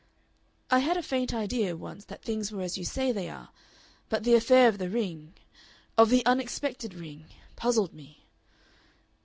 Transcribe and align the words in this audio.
"I 0.71 0.79
had 0.79 0.97
a 0.97 1.03
faint 1.03 1.31
idea 1.31 1.77
once 1.77 2.05
that 2.05 2.23
things 2.23 2.51
were 2.51 2.63
as 2.63 2.75
you 2.75 2.83
say 2.83 3.11
they 3.11 3.29
are, 3.29 3.49
but 4.09 4.23
the 4.23 4.33
affair 4.33 4.67
of 4.67 4.79
the 4.79 4.89
ring 4.89 5.35
of 5.95 6.09
the 6.09 6.25
unexpected 6.25 6.95
ring 6.95 7.25
puzzled 7.55 7.93
me. 7.93 8.25